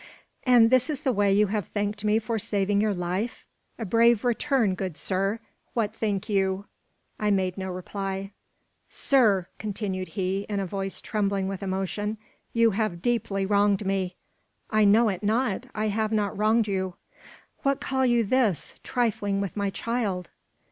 "And 0.45 0.71
this 0.71 0.89
is 0.89 1.01
the 1.03 1.11
way 1.13 1.31
you 1.31 1.45
have 1.45 1.67
thanked 1.67 2.03
me 2.03 2.17
for 2.17 2.39
saving 2.39 2.81
your 2.81 2.95
life? 2.95 3.45
A 3.77 3.85
brave 3.85 4.25
return, 4.25 4.73
good 4.73 4.97
sir; 4.97 5.39
what 5.75 5.93
think 5.93 6.27
you?" 6.27 6.65
I 7.19 7.29
made 7.29 7.55
no 7.55 7.69
reply. 7.69 8.31
"Sir!" 8.89 9.45
continued 9.59 10.07
he, 10.17 10.47
in 10.49 10.59
a 10.59 10.65
voice 10.65 11.01
trembling 11.01 11.47
with 11.47 11.61
emotion, 11.61 12.17
"you 12.51 12.71
have 12.71 13.03
deeply 13.03 13.45
wronged 13.45 13.85
me." 13.85 14.15
"I 14.71 14.85
know 14.85 15.07
it 15.07 15.21
not; 15.21 15.67
I 15.75 15.89
have 15.89 16.11
not 16.11 16.35
wronged 16.35 16.67
you." 16.67 16.95
"What 17.61 17.79
call 17.79 18.03
you 18.03 18.23
this? 18.23 18.73
Trifling 18.81 19.39
with 19.39 19.55
my 19.55 19.69
child!" 19.69 20.31